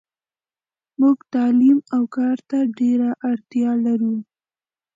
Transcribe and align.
موږ 0.99 1.17
تعلیم 1.33 1.77
اوکارته 1.97 2.57
ډیره 2.79 3.09
اړتیالرو. 3.29 4.15